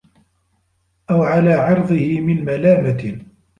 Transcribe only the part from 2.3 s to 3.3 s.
مَلَامَةٍ